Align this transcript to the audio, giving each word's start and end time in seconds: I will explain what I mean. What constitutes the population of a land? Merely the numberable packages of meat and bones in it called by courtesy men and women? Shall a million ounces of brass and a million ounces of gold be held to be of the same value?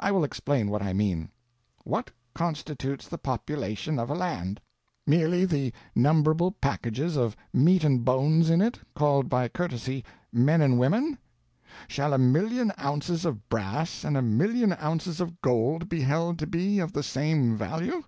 I 0.00 0.10
will 0.10 0.24
explain 0.24 0.68
what 0.68 0.82
I 0.82 0.92
mean. 0.92 1.28
What 1.84 2.10
constitutes 2.34 3.06
the 3.06 3.18
population 3.18 4.00
of 4.00 4.10
a 4.10 4.14
land? 4.16 4.60
Merely 5.06 5.44
the 5.44 5.72
numberable 5.94 6.52
packages 6.60 7.16
of 7.16 7.36
meat 7.52 7.84
and 7.84 8.04
bones 8.04 8.50
in 8.50 8.60
it 8.60 8.80
called 8.96 9.28
by 9.28 9.46
courtesy 9.46 10.02
men 10.32 10.60
and 10.60 10.76
women? 10.76 11.18
Shall 11.86 12.12
a 12.12 12.18
million 12.18 12.72
ounces 12.82 13.24
of 13.24 13.48
brass 13.48 14.02
and 14.02 14.16
a 14.16 14.22
million 14.22 14.72
ounces 14.72 15.20
of 15.20 15.40
gold 15.40 15.88
be 15.88 16.00
held 16.00 16.40
to 16.40 16.48
be 16.48 16.80
of 16.80 16.92
the 16.92 17.04
same 17.04 17.56
value? 17.56 18.02